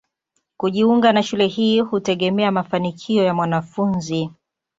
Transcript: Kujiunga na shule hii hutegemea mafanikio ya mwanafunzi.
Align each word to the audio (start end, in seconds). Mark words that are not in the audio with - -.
Kujiunga 0.57 1.13
na 1.13 1.23
shule 1.23 1.47
hii 1.47 1.79
hutegemea 1.79 2.51
mafanikio 2.51 3.23
ya 3.23 3.33
mwanafunzi. 3.33 4.29